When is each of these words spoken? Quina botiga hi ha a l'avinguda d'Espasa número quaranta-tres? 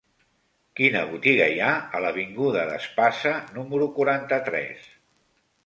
Quina 0.79 1.03
botiga 1.11 1.49
hi 1.55 1.59
ha 1.65 1.73
a 1.99 2.01
l'avinguda 2.07 2.65
d'Espasa 2.71 3.37
número 3.61 3.91
quaranta-tres? 4.01 4.93